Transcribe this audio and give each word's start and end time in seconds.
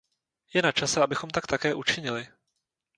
Je 0.53 0.61
načase, 0.61 1.01
abychom 1.03 1.29
tak 1.29 1.47
také 1.47 1.73
učinili. 1.75 2.27